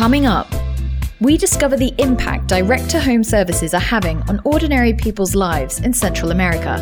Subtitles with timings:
[0.00, 0.50] Coming up,
[1.20, 5.92] we discover the impact direct to home services are having on ordinary people's lives in
[5.92, 6.78] Central America.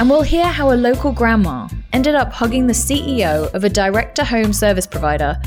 [0.00, 4.16] And we'll hear how a local grandma ended up hugging the CEO of a direct
[4.16, 5.40] to home service provider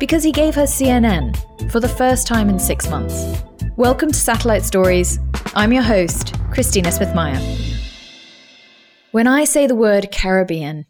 [0.00, 1.36] because he gave her CNN
[1.70, 3.42] for the first time in six months.
[3.76, 5.18] Welcome to Satellite Stories.
[5.54, 7.38] I'm your host, Christina Smith Meyer.
[9.10, 10.86] When I say the word Caribbean,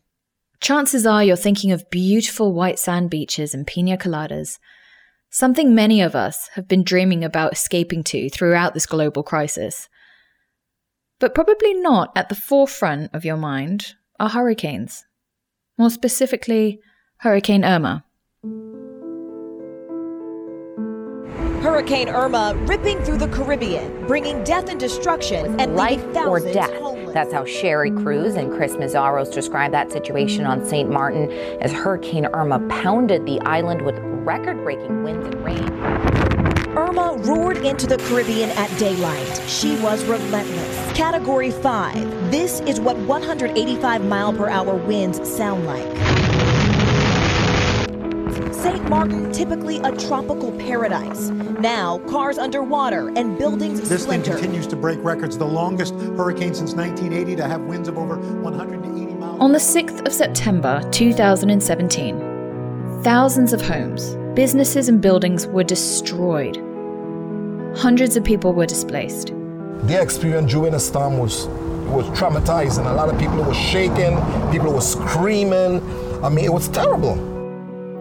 [0.61, 4.61] chances are you're thinking of beautiful white sand beaches and pina coladas
[5.33, 9.89] something many of us have been dreaming about escaping to throughout this global crisis.
[11.19, 15.05] But probably not at the forefront of your mind are hurricanes.
[15.79, 16.81] More specifically,
[17.17, 18.05] Hurricane Irma.
[21.63, 26.73] Hurricane Irma ripping through the Caribbean, bringing death and destruction and life or death.
[26.75, 27.15] Homeless.
[27.15, 30.91] That's how Sherry Cruz and Chris Mazaros described that situation on St.
[30.91, 31.31] Martin
[31.63, 35.69] as Hurricane Irma pounded the island with record breaking winds and rain.
[36.77, 39.43] Irma roared into the Caribbean at daylight.
[39.47, 40.93] She was relentless.
[40.97, 42.31] Category 5.
[42.31, 45.83] This is what 185 mile per hour winds sound like.
[48.55, 48.89] St.
[48.89, 51.31] Martin, typically a tropical paradise.
[51.61, 55.37] Now, cars underwater and buildings This thing continues to break records.
[55.37, 59.41] The longest hurricane since 1980 to have winds of over 180 miles.
[59.41, 62.32] On the 6th of September 2017,
[63.03, 66.57] thousands of homes, businesses, and buildings were destroyed.
[67.77, 69.33] Hundreds of people were displaced.
[69.89, 71.49] their experience during the storm was
[71.97, 72.87] was traumatizing.
[72.89, 74.17] A lot of people were shaking,
[74.53, 75.81] people were screaming.
[76.23, 77.17] I mean, it was terrible.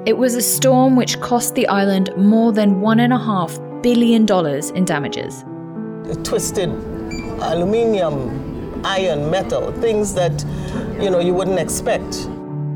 [0.06, 4.22] It was a storm which cost the island more than $1.5 billion
[4.76, 5.44] in damages.
[6.24, 6.70] twisted
[7.42, 8.16] aluminium,
[8.86, 10.46] iron, metal, things that
[11.02, 12.28] you know you wouldn't expect.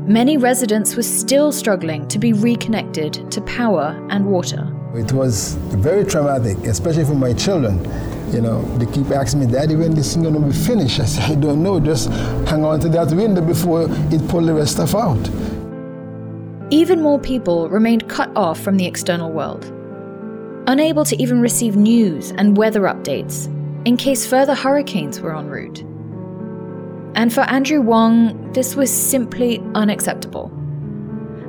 [0.06, 4.72] Many residents were still struggling to be reconnected to power and water.
[4.94, 7.84] It was very traumatic, especially for my children.
[8.32, 11.00] You know, they keep asking me, Daddy, when this thing gonna be finished?
[11.00, 11.80] I say, I don't know.
[11.80, 12.08] Just
[12.48, 15.18] hang on to that window before it pull the rest stuff out.
[16.70, 19.64] Even more people remained cut off from the external world,
[20.68, 23.46] unable to even receive news and weather updates
[23.86, 25.85] in case further hurricanes were en route.
[27.16, 30.52] And for Andrew Wong, this was simply unacceptable.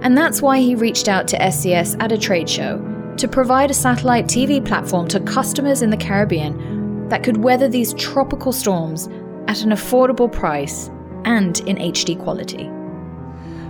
[0.02, 2.80] And that's why he reached out to SES at a trade show
[3.18, 7.94] to provide a satellite TV platform to customers in the Caribbean that could weather these
[7.96, 9.08] tropical storms
[9.48, 10.90] at an affordable price
[11.26, 12.70] and in HD quality.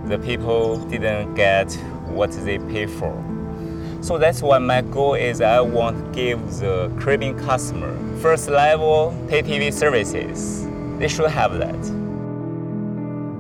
[0.08, 1.74] the people didn't get
[2.08, 3.14] what they pay for.
[4.02, 9.14] So that's why my goal is I want to give the Caribbean customer first level
[9.28, 10.68] pay TV services.
[11.00, 11.76] They should have that.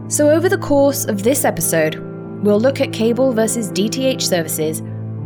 [0.09, 1.95] So, over the course of this episode,
[2.43, 4.81] we'll look at cable versus DTH services,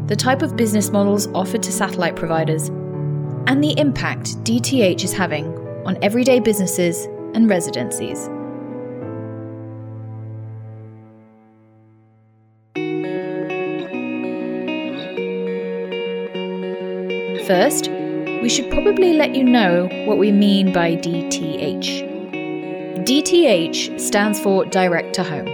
[0.07, 2.69] the type of business models offered to satellite providers,
[3.47, 5.45] and the impact DTH is having
[5.85, 7.05] on everyday businesses
[7.35, 8.27] and residencies.
[17.45, 17.89] First,
[18.41, 22.10] we should probably let you know what we mean by DTH.
[23.01, 25.45] DTH stands for Direct to Home.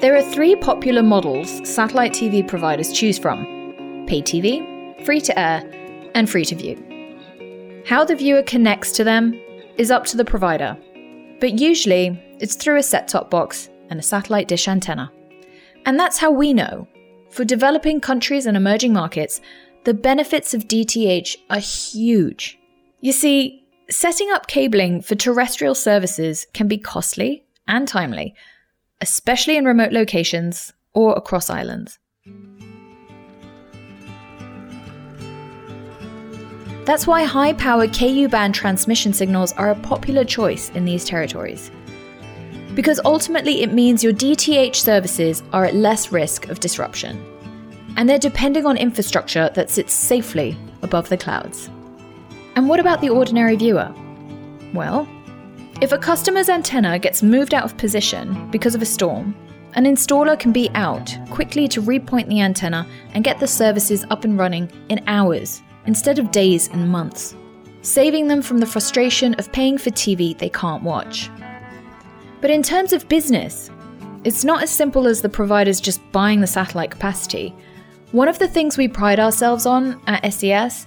[0.00, 5.62] There are three popular models satellite TV providers choose from pay TV, free to air,
[6.14, 7.82] and free to view.
[7.86, 9.40] How the viewer connects to them
[9.78, 10.76] is up to the provider,
[11.40, 15.10] but usually it's through a set top box and a satellite dish antenna.
[15.86, 16.86] And that's how we know.
[17.30, 19.40] For developing countries and emerging markets,
[19.84, 22.58] the benefits of DTH are huge.
[23.00, 28.34] You see, setting up cabling for terrestrial services can be costly and timely,
[29.00, 31.98] especially in remote locations or across islands.
[36.84, 41.70] That's why high power KU band transmission signals are a popular choice in these territories.
[42.74, 47.24] Because ultimately, it means your DTH services are at less risk of disruption.
[47.96, 51.70] And they're depending on infrastructure that sits safely above the clouds.
[52.56, 53.92] And what about the ordinary viewer?
[54.72, 55.08] Well,
[55.80, 59.34] if a customer's antenna gets moved out of position because of a storm,
[59.74, 64.24] an installer can be out quickly to repoint the antenna and get the services up
[64.24, 67.34] and running in hours instead of days and months,
[67.82, 71.28] saving them from the frustration of paying for TV they can't watch.
[72.40, 73.70] But in terms of business,
[74.22, 77.54] it's not as simple as the providers just buying the satellite capacity.
[78.12, 80.86] One of the things we pride ourselves on at SES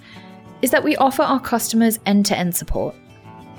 [0.62, 2.96] is that we offer our customers end to end support.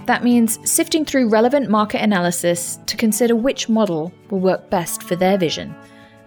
[0.07, 5.17] That means sifting through relevant market analysis to consider which model will work best for
[5.17, 5.75] their vision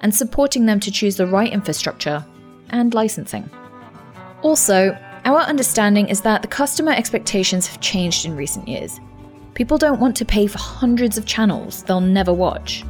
[0.02, 2.24] and supporting them to choose the right infrastructure
[2.70, 3.50] and licensing.
[4.44, 9.00] Also, our understanding is that the customer expectations have changed in recent years.
[9.54, 12.84] People don't want to pay for hundreds of channels they'll never watch.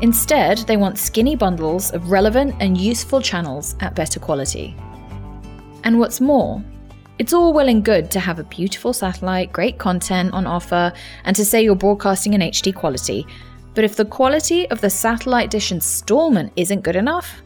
[0.00, 4.76] Instead, they want skinny bundles of relevant and useful channels at better quality.
[5.84, 6.62] And what's more,
[7.18, 10.92] it's all well and good to have a beautiful satellite, great content on offer,
[11.24, 13.26] and to say you're broadcasting in HD quality,
[13.74, 17.42] but if the quality of the satellite dish installment isn't good enough,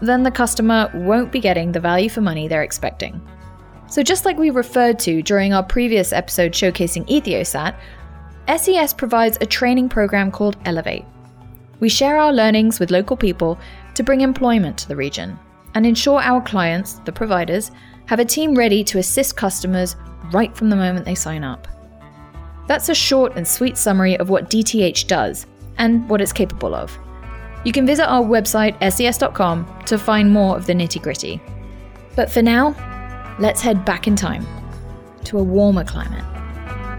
[0.00, 3.20] then the customer won't be getting the value for money they're expecting.
[3.88, 7.76] So, just like we referred to during our previous episode showcasing Ethiosat,
[8.58, 11.04] SES provides a training program called Elevate.
[11.80, 13.58] We share our learnings with local people
[13.94, 15.38] to bring employment to the region
[15.74, 17.70] and ensure our clients, the providers,
[18.06, 19.96] have a team ready to assist customers
[20.32, 21.68] right from the moment they sign up.
[22.66, 25.46] That's a short and sweet summary of what DTH does
[25.78, 26.96] and what it's capable of.
[27.64, 31.40] You can visit our website, ses.com, to find more of the nitty gritty.
[32.14, 32.74] But for now,
[33.38, 34.46] let's head back in time
[35.24, 36.24] to a warmer climate.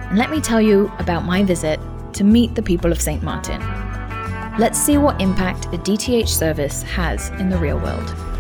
[0.10, 1.80] And let me tell you about my visit
[2.14, 3.22] to meet the people of St.
[3.22, 3.62] Martin.
[4.58, 8.35] Let's see what impact a DTH service has in the real world.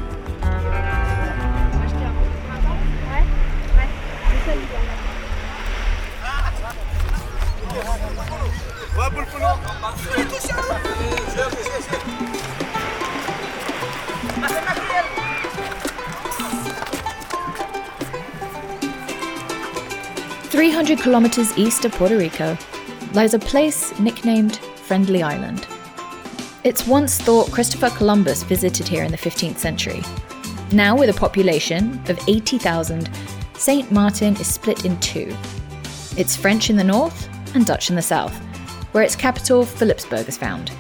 [20.50, 22.58] Three hundred kilometers east of Puerto Rico
[23.12, 25.68] lies a place nicknamed Friendly Island.
[26.64, 30.02] It's once thought Christopher Columbus visited here in the 15th century.
[30.72, 33.10] Now, with a population of 80,000,
[33.56, 33.92] St.
[33.92, 35.36] Martin is split in two.
[36.16, 38.34] It's French in the north and Dutch in the south,
[38.96, 40.72] where its capital, Philipsburg, is found.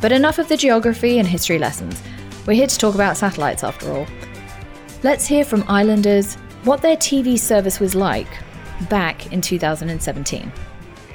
[0.00, 2.00] But enough of the geography and history lessons.
[2.46, 4.06] We're here to talk about satellites after all.
[5.02, 8.28] Let's hear from islanders what their TV service was like
[8.88, 10.52] back in 2017.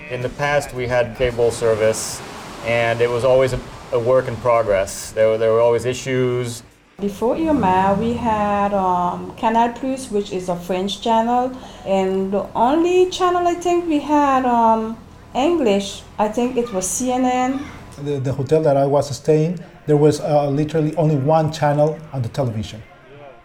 [0.10, 2.22] In the past, we had cable service,
[2.66, 3.60] and it was always a,
[3.94, 5.14] a work in progress.
[5.14, 6.64] There were, there were always issues.
[7.00, 13.10] Before Irma, we had um, Canal Plus, which is a French channel, and the only
[13.10, 14.98] channel I think we had um,
[15.36, 17.66] English, I think it was CNN.
[17.98, 22.22] The, the hotel that I was staying, there was uh, literally only one channel on
[22.22, 22.82] the television.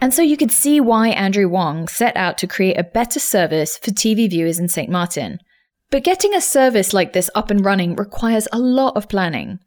[0.01, 3.77] And so you could see why Andrew Wong set out to create a better service
[3.77, 4.89] for TV viewers in St.
[4.89, 5.39] Martin.
[5.91, 9.59] But getting a service like this up and running requires a lot of planning.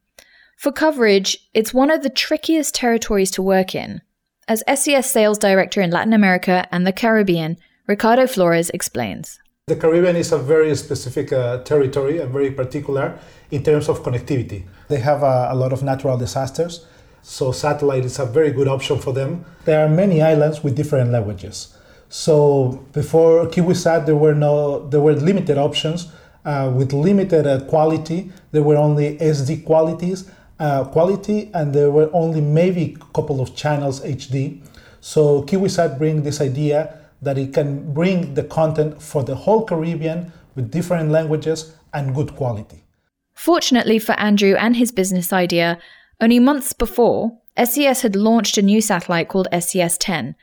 [0.56, 4.00] For coverage, it's one of the trickiest territories to work in.
[4.46, 9.41] As SES sales director in Latin America and the Caribbean, Ricardo Flores explains.
[9.68, 13.16] The Caribbean is a very specific uh, territory and very particular
[13.52, 14.64] in terms of connectivity.
[14.88, 16.84] They have uh, a lot of natural disasters,
[17.22, 19.44] so satellite is a very good option for them.
[19.64, 21.78] There are many islands with different languages.
[22.08, 26.10] So before KiwiSat, there were no, there were limited options
[26.44, 28.32] uh, with limited uh, quality.
[28.50, 30.28] There were only SD qualities,
[30.58, 34.60] uh, quality, and there were only maybe a couple of channels HD.
[35.00, 40.32] So KiwiSat bring this idea that it can bring the content for the whole Caribbean
[40.54, 42.84] with different languages and good quality.
[43.34, 45.78] Fortunately for Andrew and his business idea,
[46.20, 50.34] only months before, SES had launched a new satellite called SES 10,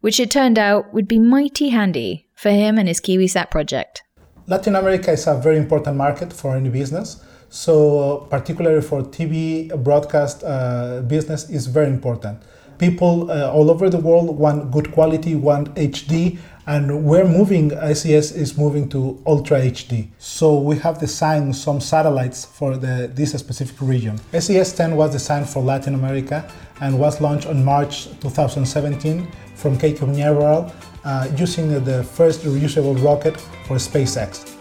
[0.00, 4.02] which it turned out would be mighty handy for him and his KiwiSat project.
[4.46, 7.22] Latin America is a very important market for any business.
[7.48, 12.42] So, particularly for TV broadcast uh, business, is very important.
[12.78, 17.70] People uh, all over the world want good quality, want HD, and we're moving.
[17.70, 20.08] SES is moving to Ultra HD.
[20.18, 24.18] So we have designed some satellites for the, this specific region.
[24.38, 26.48] SES 10 was designed for Latin America
[26.80, 30.72] and was launched on March 2017 from Cape Canaveral
[31.04, 34.52] uh, using the first reusable rocket for SpaceX.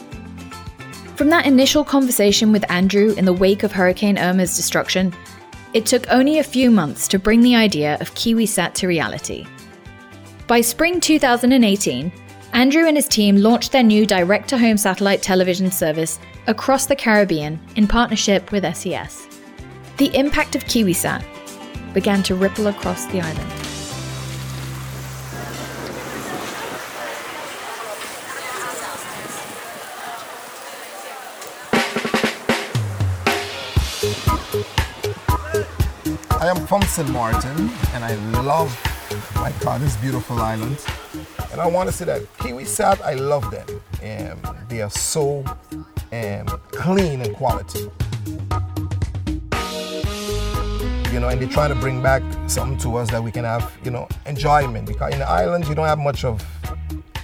[1.17, 5.13] From that initial conversation with Andrew in the wake of Hurricane Irma's destruction,
[5.75, 9.45] it took only a few months to bring the idea of KiwiSat to reality.
[10.47, 12.13] By spring 2018,
[12.53, 16.17] Andrew and his team launched their new direct to home satellite television service
[16.47, 19.27] across the Caribbean in partnership with SES.
[19.97, 21.25] The impact of KiwiSat
[21.93, 23.64] began to ripple across the island.
[36.45, 37.09] I am from St.
[37.09, 38.69] Martin and I love
[39.33, 40.77] my God, this beautiful island.
[41.51, 43.81] And I want to say that KiwiSat, I love them.
[44.03, 45.43] Um, they are so
[46.13, 47.89] um, clean and quality.
[51.11, 53.75] you know, and they're trying to bring back something to us that we can have,
[53.83, 54.85] you know, enjoyment.
[54.85, 56.45] Because in the islands, you don't have much of,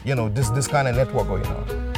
[0.03, 1.93] you know, this this kind of network going on.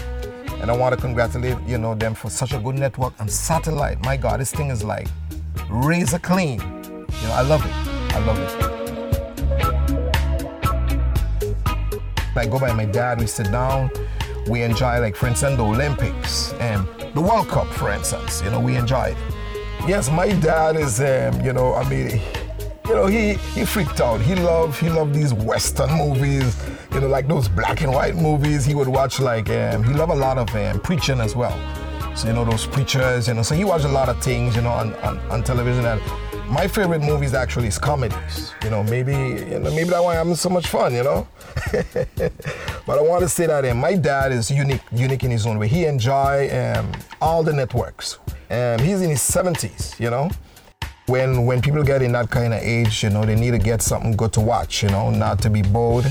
[0.62, 4.04] And I want to congratulate, you know, them for such a good network and satellite.
[4.04, 5.08] My God, this thing is like
[5.70, 6.83] razor clean.
[7.24, 7.72] You know, I love it.
[8.14, 8.74] I love it.
[12.36, 13.90] I go by my dad, we sit down,
[14.48, 18.42] we enjoy, like, for instance, the Olympics and the World Cup, for instance.
[18.42, 19.18] You know, we enjoy it.
[19.88, 22.20] Yes, my dad is, um, you know, I mean,
[22.88, 24.20] you know, he he freaked out.
[24.20, 26.62] He loved he loved these Western movies,
[26.94, 28.66] you know, like those black and white movies.
[28.66, 31.58] He would watch like um, he loved a lot of um, preaching as well.
[32.16, 33.42] So you know those preachers, you know.
[33.42, 35.86] So he watched a lot of things, you know, on, on, on television.
[35.86, 36.02] And
[36.48, 38.54] my favorite movies actually is comedies.
[38.64, 41.28] You know, maybe you know maybe that's why I'm so much fun, you know.
[42.86, 45.60] but I want to say that um, my dad is unique, unique in his own
[45.60, 45.68] way.
[45.68, 48.20] He enjoy um, all the networks.
[48.50, 50.30] Um, he's in his 70s, you know.
[51.08, 53.82] When when people get in that kind of age, you know, they need to get
[53.82, 56.06] something good to watch, you know, not to be bored.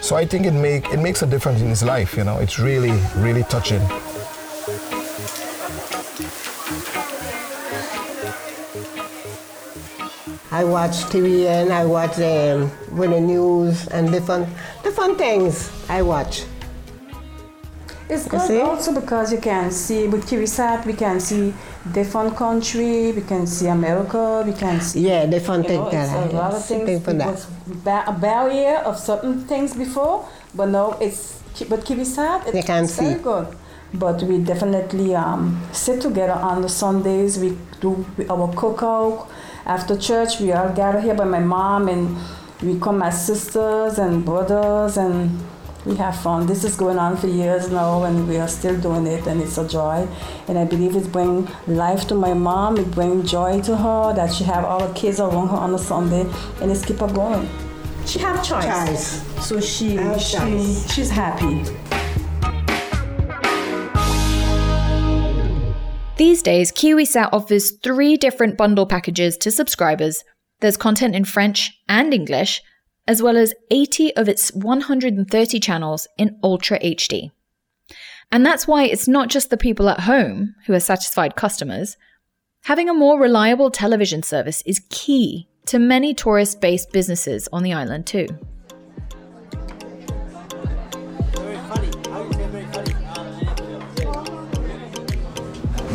[0.00, 2.38] So I think it make it makes a difference in his life, you know.
[2.38, 3.82] It's really really touching.
[10.60, 14.48] I watch TV and I watch um, with the news and different
[14.82, 15.52] different things
[15.96, 16.44] I watch.
[18.08, 21.52] It's good also because you can see with KiwiSat we can see
[21.92, 26.08] different country, we can see America, we can see Yeah, different know, things.
[26.10, 26.84] it's a lot of things.
[26.88, 27.32] thing for It that.
[27.32, 27.46] was
[27.84, 30.16] ba- a barrier of certain things before,
[30.54, 31.20] but now it's
[31.68, 33.04] but You it, can it's see.
[33.04, 33.46] very good.
[33.94, 37.38] But we definitely um, sit together on the Sundays.
[37.38, 37.90] We do
[38.34, 39.26] our cookout
[39.66, 40.40] after church.
[40.40, 42.16] We all gather here by my mom, and
[42.62, 45.38] we come as sisters and brothers, and
[45.84, 46.46] we have fun.
[46.46, 49.58] This is going on for years now, and we are still doing it, and it's
[49.58, 50.06] a joy.
[50.48, 52.76] And I believe it brings life to my mom.
[52.78, 55.78] It brings joy to her that she have all the kids around her on a
[55.78, 56.26] Sunday,
[56.60, 57.48] and it's keep her going.
[58.06, 59.46] She have choice, Choice.
[59.48, 60.92] so she she choice.
[60.94, 61.64] she's happy.
[66.16, 70.24] These days, KiwiSat offers three different bundle packages to subscribers.
[70.60, 72.62] There's content in French and English,
[73.06, 77.32] as well as 80 of its 130 channels in Ultra HD.
[78.32, 81.98] And that's why it's not just the people at home who are satisfied customers.
[82.64, 87.74] Having a more reliable television service is key to many tourist based businesses on the
[87.74, 88.26] island, too.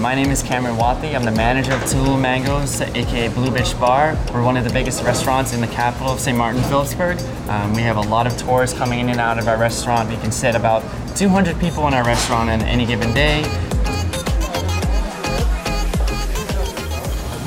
[0.02, 1.16] My name is Cameron Watley.
[1.16, 4.18] I'm the manager of Tulum Mangoes, aka Blue Bitch Bar.
[4.34, 6.36] We're one of the biggest restaurants in the capital of St.
[6.36, 7.22] Martin, Philipsburg.
[7.48, 10.10] Um, we have a lot of tourists coming in and out of our restaurant.
[10.10, 10.82] We can sit about
[11.16, 13.44] 200 people in our restaurant on any given day.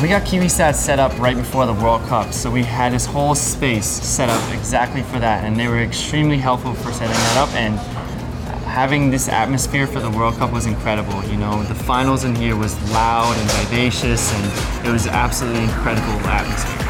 [0.00, 3.34] We got KiwiSat set up right before the World Cup, so we had this whole
[3.34, 7.52] space set up exactly for that, and they were extremely helpful for setting that up.
[7.56, 7.80] And
[8.74, 11.22] having this atmosphere for the World Cup was incredible.
[11.26, 16.10] You know, the finals in here was loud and vivacious, and it was absolutely incredible
[16.26, 16.80] atmosphere.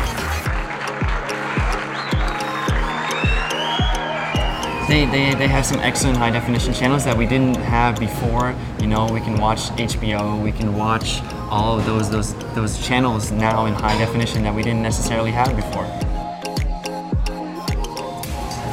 [4.88, 8.54] They, they, they have some excellent high definition channels that we didn't have before.
[8.80, 13.30] You know, we can watch HBO, we can watch all of those those those channels
[13.30, 15.84] now in high definition that we didn't necessarily have before.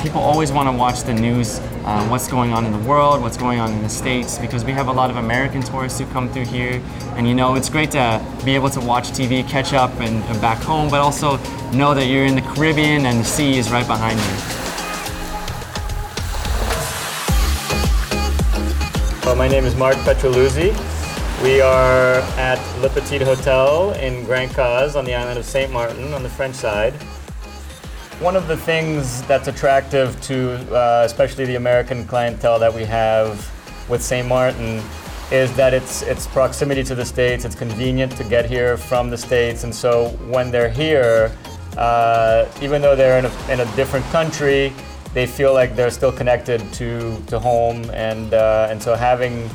[0.01, 3.37] People always want to watch the news, uh, what's going on in the world, what's
[3.37, 6.29] going on in the States, because we have a lot of American tourists who come
[6.31, 6.81] through here.
[7.15, 10.41] And you know, it's great to be able to watch TV, catch up, and, and
[10.41, 11.37] back home, but also
[11.71, 14.61] know that you're in the Caribbean and the sea is right behind you.
[19.35, 20.71] My name is Mark Petroluzzi.
[21.41, 25.71] We are at Le Petit Hotel in Grand Case on the island of St.
[25.71, 26.93] Martin on the French side.
[28.21, 33.51] One of the things that's attractive to uh, especially the American clientele that we have
[33.89, 34.27] with St.
[34.27, 34.79] Martin
[35.31, 37.45] is that it's its proximity to the states.
[37.45, 41.35] It's convenient to get here from the states, and so when they're here,
[41.77, 44.71] uh, even though they're in a, in a different country,
[45.15, 49.49] they feel like they're still connected to, to home, and uh, and so having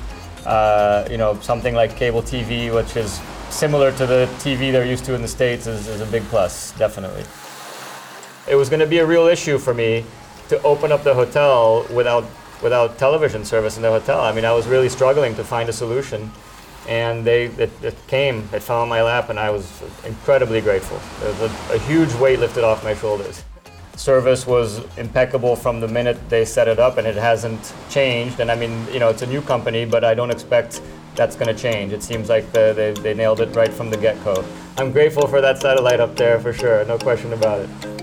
[0.45, 5.05] uh, you know something like cable TV, which is similar to the TV they're used
[5.05, 7.23] to in the states, is, is a big plus, definitely.
[8.49, 10.05] It was going to be a real issue for me
[10.49, 12.25] to open up the hotel without
[12.63, 14.21] without television service in the hotel.
[14.21, 16.31] I mean, I was really struggling to find a solution,
[16.89, 21.01] and they it, it came, it fell on my lap, and I was incredibly grateful.
[21.21, 23.45] There was a, a huge weight lifted off my shoulders.
[23.97, 28.41] Service was impeccable from the minute they set it up, and it hasn't changed.
[28.41, 30.81] And I mean, you know, it's a new company, but I don't expect
[31.17, 31.93] that's going to change.
[31.93, 34.45] It seems like the, they, they nailed it right from the get go.
[34.77, 37.96] I'm grateful for that satellite up there for sure, no question about it.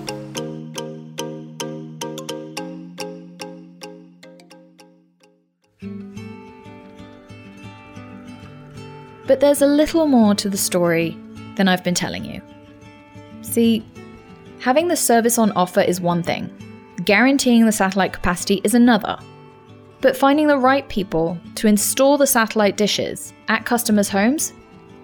[9.25, 11.17] But there's a little more to the story
[11.55, 12.41] than I've been telling you.
[13.41, 13.85] See,
[14.59, 16.49] having the service on offer is one thing,
[17.05, 19.17] guaranteeing the satellite capacity is another.
[20.01, 24.53] But finding the right people to install the satellite dishes at customers' homes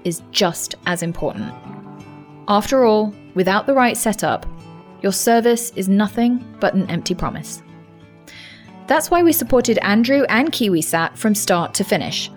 [0.04, 1.54] is just as important.
[2.48, 4.46] After all, without the right setup,
[5.02, 7.62] your service is nothing but an empty promise.
[8.88, 12.30] That's why we supported Andrew and KiwiSat from start to finish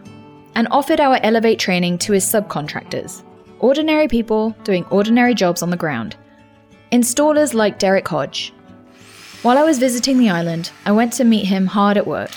[0.54, 3.22] and offered our Elevate training to his subcontractors,
[3.58, 6.16] ordinary people doing ordinary jobs on the ground.
[6.90, 8.52] Installers like Derek Hodge.
[9.42, 12.30] While I was visiting the island, I went to meet him hard at work.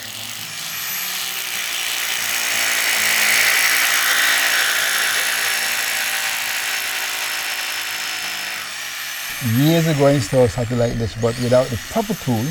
[9.57, 12.50] Years ago, I installed satellite dish, but without the proper tools,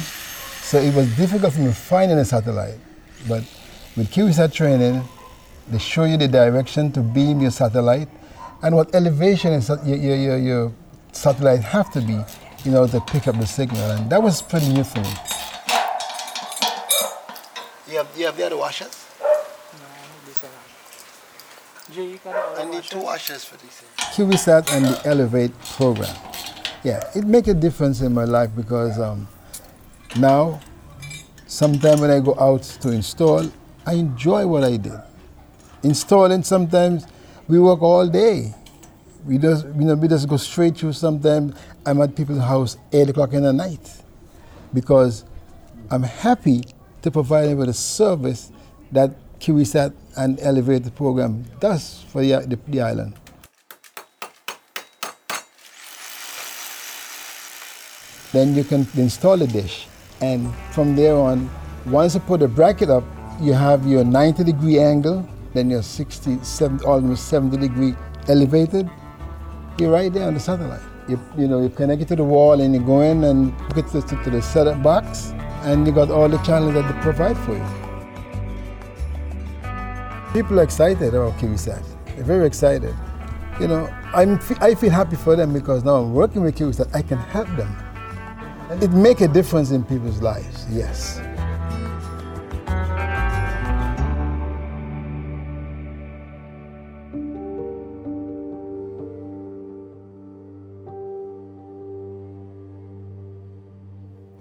[0.63, 2.79] so it was difficult for me finding a satellite.
[3.27, 3.43] But
[3.97, 5.03] with KiwiSat training,
[5.69, 8.09] they show you the direction to beam your satellite
[8.63, 10.73] and what elevation is your, your, your, your
[11.13, 12.19] satellite have to be
[12.65, 13.91] in order to pick up the signal.
[13.91, 15.11] And that was pretty new for me.
[17.89, 19.07] You have, you have the other washers?
[21.97, 23.85] I need two washers for this.
[23.99, 26.15] KiwiSat and the Elevate program.
[26.83, 29.29] Yeah, it make a difference in my life because um,
[30.17, 30.61] now,
[31.47, 33.51] sometime when I go out to install,
[33.87, 34.99] I enjoy what I did
[35.85, 37.07] installing sometimes
[37.47, 38.55] we work all day.
[39.25, 41.55] We just you know we just go straight through sometimes
[41.87, 44.03] I'm at people's house eight o'clock in the night
[44.73, 45.25] because
[45.91, 46.65] I'm happy
[47.03, 48.51] to provide them with a service
[48.93, 53.15] that KiwiSat and Elevate the program does for the, the, the island.
[58.33, 59.87] Then you can install a dish
[60.21, 61.51] and from there on,
[61.87, 63.05] once you put the bracket up,
[63.41, 67.95] you have your 90 degree angle then you're 60, 70, almost 70 degree
[68.29, 68.91] elevated,
[69.79, 70.83] you're right there on the satellite.
[71.09, 73.87] You, you know, you connect it to the wall and you go in and get
[73.89, 77.55] to, to the setup box and you got all the channels that they provide for
[77.55, 77.67] you.
[80.33, 81.85] People are excited about KiwiSat.
[82.07, 82.95] They're very excited.
[83.61, 87.03] You know, I'm, I feel happy for them because now I'm working with KiwiSat, I
[87.03, 87.73] can help them.
[88.83, 91.21] It make a difference in people's lives, yes.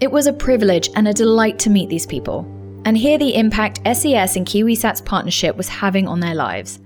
[0.04, 2.46] It was a privilege and a delight to meet these people
[2.84, 6.82] and hear the impact SES and KiwiSat's partnership was having on their lives.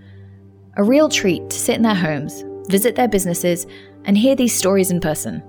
[0.76, 3.66] A real treat to sit in their homes, visit their businesses,
[4.06, 5.42] and hear these stories in person.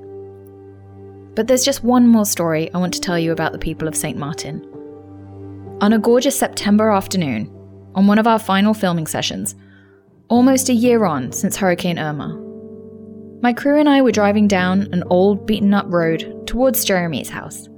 [1.35, 3.94] But there's just one more story I want to tell you about the people of
[3.94, 4.16] St.
[4.16, 4.66] Martin.
[5.83, 7.54] On a gorgeous September afternoon,
[7.94, 9.54] on one of our final filming sessions,
[10.28, 12.48] almost a year on since Hurricane Irma,
[13.40, 17.68] my crew and I were driving down an old, beaten up road towards Jeremy's house.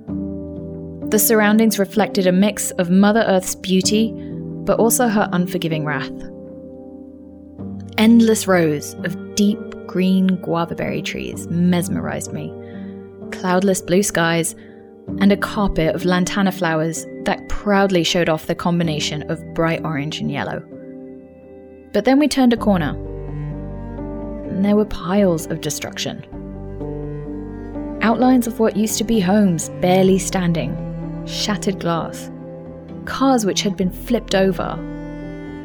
[1.10, 4.12] The surroundings reflected a mix of Mother Earth's beauty,
[4.64, 6.12] but also her unforgiving wrath.
[7.98, 12.50] Endless rows of deep green guava berry trees mesmerized me,
[13.32, 14.54] cloudless blue skies,
[15.18, 20.20] and a carpet of lantana flowers that proudly showed off the combination of bright orange
[20.20, 20.60] and yellow.
[21.92, 22.94] But then we turned a corner
[24.50, 26.24] and there were piles of destruction.
[28.02, 30.76] Outlines of what used to be homes barely standing,
[31.26, 32.30] shattered glass,
[33.04, 34.78] cars which had been flipped over,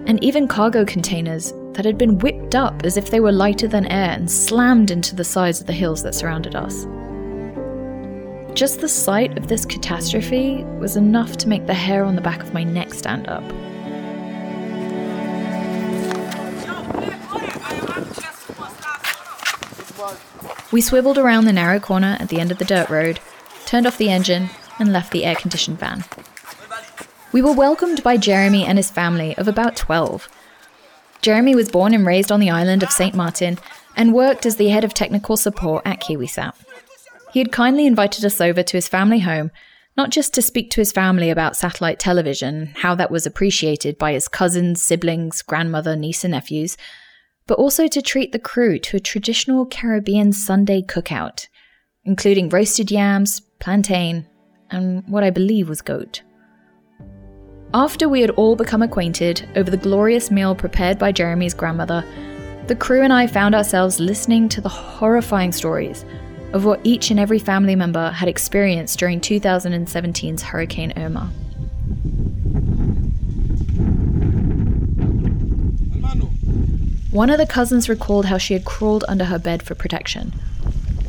[0.07, 3.85] and even cargo containers that had been whipped up as if they were lighter than
[3.87, 6.85] air and slammed into the sides of the hills that surrounded us.
[8.53, 12.41] Just the sight of this catastrophe was enough to make the hair on the back
[12.41, 13.43] of my neck stand up.
[20.71, 23.19] We swiveled around the narrow corner at the end of the dirt road,
[23.65, 26.03] turned off the engine, and left the air conditioned van.
[27.31, 30.29] We were welcomed by Jeremy and his family of about 12.
[31.21, 33.15] Jeremy was born and raised on the island of St.
[33.15, 33.57] Martin
[33.95, 36.53] and worked as the head of technical support at KiwiSat.
[37.33, 39.51] He had kindly invited us over to his family home,
[39.97, 44.13] not just to speak to his family about satellite television, how that was appreciated by
[44.13, 46.77] his cousins, siblings, grandmother, niece, and nephews,
[47.47, 51.47] but also to treat the crew to a traditional Caribbean Sunday cookout,
[52.03, 54.25] including roasted yams, plantain,
[54.71, 56.21] and what I believe was goat.
[57.73, 62.03] After we had all become acquainted over the glorious meal prepared by Jeremy's grandmother,
[62.67, 66.05] the crew and I found ourselves listening to the horrifying stories
[66.53, 71.29] of what each and every family member had experienced during 2017's Hurricane Irma.
[77.15, 80.33] One of the cousins recalled how she had crawled under her bed for protection,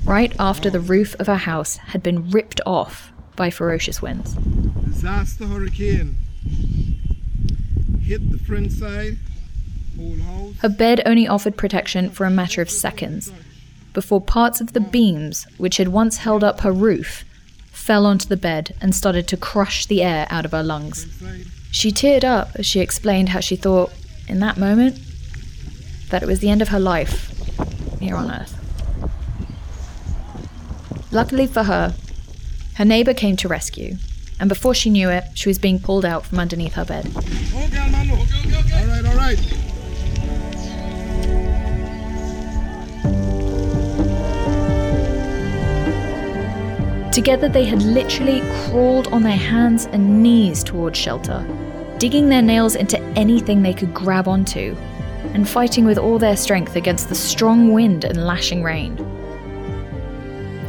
[0.04, 4.34] right after the roof of her house had been ripped off by ferocious winds.
[4.84, 6.16] Disaster hurricane
[8.02, 9.18] hit the front side,
[9.96, 10.54] whole house.
[10.60, 13.32] Her bed only offered protection for a matter of seconds
[13.92, 17.24] before parts of the beams, which had once held up her roof,
[17.72, 21.08] fell onto the bed and started to crush the air out of her lungs.
[21.72, 23.92] She teared up as she explained how she thought,
[24.28, 25.00] in that moment,
[26.10, 27.32] that it was the end of her life
[28.00, 28.54] here on Earth.
[31.12, 31.94] Luckily for her,
[32.74, 33.96] her neighbor came to rescue,
[34.38, 37.10] and before she knew it, she was being pulled out from underneath her bed.
[37.14, 37.22] All
[38.86, 39.38] right, all right.
[47.12, 51.42] Together, they had literally crawled on their hands and knees towards shelter,
[51.96, 54.76] digging their nails into anything they could grab onto,
[55.36, 58.96] and fighting with all their strength against the strong wind and lashing rain.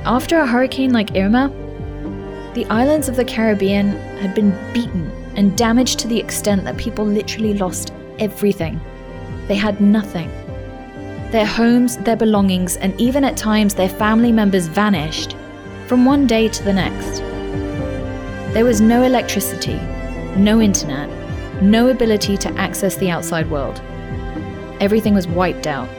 [0.03, 1.47] After a hurricane like Irma,
[2.53, 7.05] the islands of the Caribbean had been beaten and damaged to the extent that people
[7.05, 8.81] literally lost everything.
[9.47, 10.29] They had nothing.
[11.31, 15.37] Their homes, their belongings, and even at times their family members vanished
[15.87, 17.19] from one day to the next.
[18.53, 19.79] There was no electricity,
[20.35, 21.09] no internet,
[21.63, 23.81] no ability to access the outside world.
[24.79, 25.89] Everything was wiped out.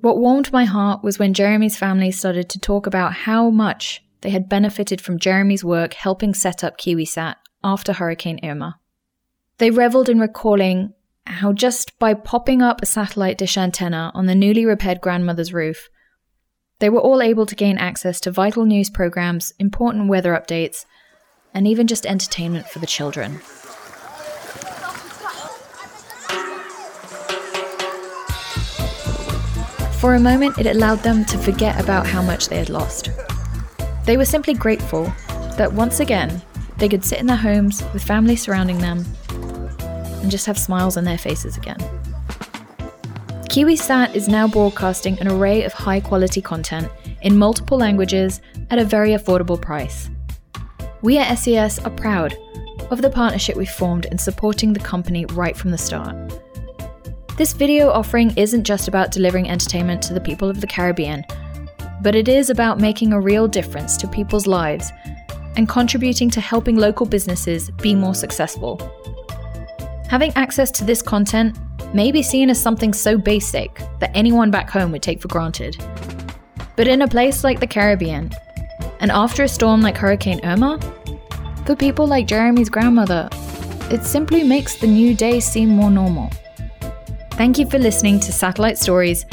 [0.00, 4.30] What warmed my heart was when Jeremy's family started to talk about how much they
[4.30, 8.78] had benefited from Jeremy's work helping set up KiwiSat after Hurricane Irma.
[9.58, 10.92] They reveled in recalling
[11.26, 15.88] how just by popping up a satellite dish antenna on the newly repaired grandmother's roof,
[16.78, 20.84] they were all able to gain access to vital news programs, important weather updates,
[21.56, 23.38] and even just entertainment for the children.
[29.98, 33.08] For a moment, it allowed them to forget about how much they had lost.
[34.04, 35.04] They were simply grateful
[35.56, 36.42] that once again
[36.76, 39.06] they could sit in their homes with family surrounding them
[40.20, 41.78] and just have smiles on their faces again.
[43.48, 46.90] KiwiSat is now broadcasting an array of high quality content
[47.22, 50.10] in multiple languages at a very affordable price.
[51.02, 52.36] We at SES are proud
[52.90, 56.16] of the partnership we've formed in supporting the company right from the start.
[57.36, 61.24] This video offering isn't just about delivering entertainment to the people of the Caribbean,
[62.02, 64.90] but it is about making a real difference to people's lives
[65.56, 68.80] and contributing to helping local businesses be more successful.
[70.08, 71.58] Having access to this content
[71.94, 75.76] may be seen as something so basic that anyone back home would take for granted.
[76.76, 78.30] But in a place like the Caribbean,
[79.00, 80.78] and after a storm like Hurricane Irma,
[81.64, 83.28] for people like Jeremy's grandmother,
[83.90, 86.30] it simply makes the new day seem more normal.
[87.32, 89.24] Thank you for listening to Satellite Stories.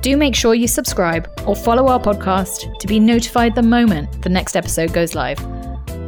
[0.00, 4.28] Do make sure you subscribe or follow our podcast to be notified the moment the
[4.28, 5.40] next episode goes live.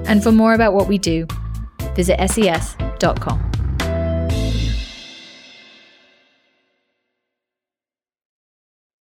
[0.06, 1.26] And for more about what we do,
[1.94, 3.53] visit ses.com.